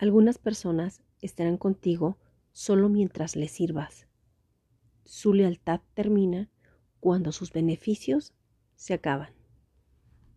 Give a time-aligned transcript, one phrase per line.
[0.00, 2.16] Algunas personas estarán contigo
[2.52, 4.06] solo mientras les sirvas.
[5.04, 6.48] Su lealtad termina
[7.00, 8.32] cuando sus beneficios
[8.76, 9.34] se acaban.